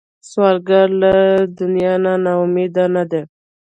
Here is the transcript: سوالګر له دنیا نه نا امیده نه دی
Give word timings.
سوالګر 0.29 0.87
له 1.01 1.11
دنیا 1.59 1.93
نه 2.03 2.13
نا 2.23 2.33
امیده 2.43 2.85
نه 2.95 3.03
دی 3.11 3.21